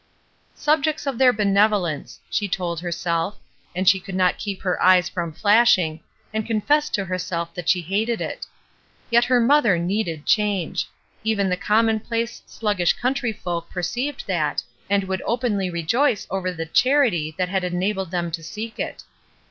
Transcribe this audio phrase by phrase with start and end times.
[0.55, 3.37] "Subjects of their benevolence!" she told herself,
[3.75, 5.99] and she could not keep her eyes from flashing,
[6.33, 8.47] and confessed to herself that she hated it
[9.11, 10.87] Yet her mother needed change;
[11.23, 17.35] even the commonplace, sluggish country folk perceived that, and would openly rejoice over the" charity
[17.37, 19.03] that had enabled them to seek it.